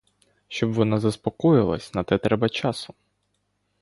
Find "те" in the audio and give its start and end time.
2.03-2.17